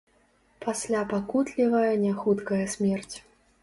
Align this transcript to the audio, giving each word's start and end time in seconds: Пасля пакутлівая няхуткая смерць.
Пасля 0.65 1.03
пакутлівая 1.13 1.93
няхуткая 2.07 2.65
смерць. 2.77 3.13